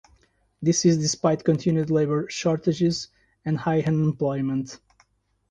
[0.63, 3.09] This is despite continued labor shortages
[3.45, 4.79] and high unemployment.